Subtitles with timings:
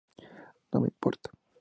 [0.71, 1.29] No me importa!